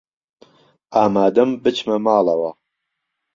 ئامادەم 0.95 1.49
بچمە 1.63 1.97
ماڵەوە. 2.05 2.51